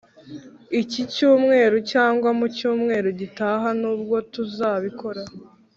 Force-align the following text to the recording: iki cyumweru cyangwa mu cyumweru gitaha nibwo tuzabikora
iki 0.81 1.01
cyumweru 1.13 1.77
cyangwa 1.91 2.29
mu 2.39 2.45
cyumweru 2.57 3.09
gitaha 3.19 3.67
nibwo 3.81 4.17
tuzabikora 4.33 5.21